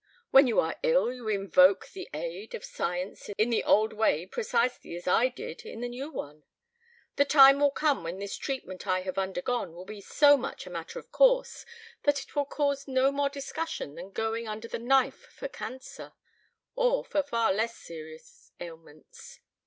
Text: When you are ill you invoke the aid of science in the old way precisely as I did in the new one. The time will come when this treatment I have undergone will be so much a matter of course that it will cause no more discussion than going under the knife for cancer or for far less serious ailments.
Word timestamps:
When 0.31 0.47
you 0.47 0.59
are 0.59 0.79
ill 0.81 1.13
you 1.13 1.27
invoke 1.27 1.89
the 1.89 2.09
aid 2.11 2.55
of 2.55 2.65
science 2.65 3.29
in 3.37 3.51
the 3.51 3.63
old 3.63 3.93
way 3.93 4.25
precisely 4.25 4.95
as 4.95 5.05
I 5.07 5.27
did 5.27 5.61
in 5.63 5.81
the 5.81 5.87
new 5.87 6.09
one. 6.09 6.43
The 7.17 7.25
time 7.25 7.59
will 7.59 7.69
come 7.69 8.03
when 8.03 8.17
this 8.17 8.35
treatment 8.35 8.87
I 8.87 9.01
have 9.01 9.19
undergone 9.19 9.75
will 9.75 9.85
be 9.85 10.01
so 10.01 10.37
much 10.37 10.65
a 10.65 10.71
matter 10.71 10.97
of 10.97 11.11
course 11.11 11.67
that 12.01 12.19
it 12.19 12.35
will 12.35 12.45
cause 12.45 12.87
no 12.87 13.11
more 13.11 13.29
discussion 13.29 13.93
than 13.93 14.09
going 14.09 14.47
under 14.47 14.67
the 14.67 14.79
knife 14.79 15.27
for 15.37 15.47
cancer 15.47 16.13
or 16.75 17.05
for 17.05 17.21
far 17.21 17.53
less 17.53 17.77
serious 17.77 18.51
ailments. 18.59 19.39